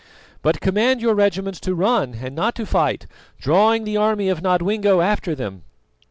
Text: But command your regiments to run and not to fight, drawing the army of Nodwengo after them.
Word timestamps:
But 0.41 0.61
command 0.61 0.99
your 0.99 1.13
regiments 1.13 1.59
to 1.59 1.75
run 1.75 2.15
and 2.23 2.33
not 2.33 2.55
to 2.55 2.65
fight, 2.65 3.05
drawing 3.39 3.83
the 3.83 3.97
army 3.97 4.29
of 4.29 4.41
Nodwengo 4.41 4.99
after 4.99 5.35
them. 5.35 5.61